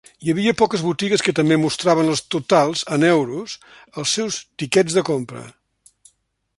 Hi 0.27 0.31
havia 0.33 0.53
poques 0.61 0.83
botigues 0.85 1.23
que 1.27 1.33
també 1.39 1.57
mostraven 1.65 2.09
els 2.13 2.23
totals 2.37 2.83
en 2.97 3.05
euros 3.11 3.57
als 4.01 4.17
seus 4.19 4.41
tiquets 4.63 5.01
de 5.01 5.09
compra. 5.13 5.49